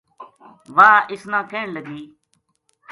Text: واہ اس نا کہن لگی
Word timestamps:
واہ 0.75 1.05
اس 1.11 1.21
نا 1.31 1.39
کہن 1.51 1.67
لگی 1.75 2.03